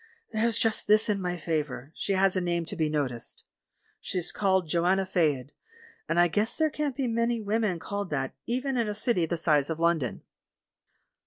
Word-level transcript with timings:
There's 0.31 0.57
just 0.57 0.87
this 0.87 1.09
in 1.09 1.21
my 1.21 1.37
favour, 1.37 1.91
she 1.93 2.13
has 2.13 2.35
a 2.35 2.41
name 2.41 2.65
to 2.65 2.75
be 2.75 2.89
noticed. 2.89 3.43
She's 3.99 4.31
called 4.31 4.67
'Joanna 4.67 5.05
Faed,' 5.05 5.51
and 6.09 6.19
I 6.19 6.27
guess 6.27 6.55
there 6.55 6.71
can't 6.71 6.95
be 6.95 7.05
many 7.05 7.39
women 7.39 7.77
called 7.77 8.09
that, 8.09 8.33
even 8.47 8.77
in 8.77 8.87
a 8.89 8.95
city 8.95 9.27
the 9.27 9.37
size 9.37 9.69
of 9.69 9.79
London." 9.79 10.23